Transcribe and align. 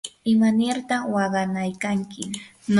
¿imarta 0.33 0.95
waqanaykanki? 1.13 2.21